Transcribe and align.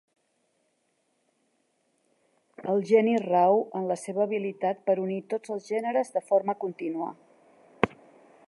El 2.73 2.81
geni 2.91 3.13
rau 3.25 3.61
en 3.81 3.87
la 3.93 3.99
seva 4.07 4.25
habilitat 4.25 4.83
per 4.89 4.97
unir 5.05 5.21
tots 5.35 5.55
els 5.57 5.71
gèneres 5.75 6.13
de 6.17 6.25
forma 6.31 6.61
contínua. 6.65 7.13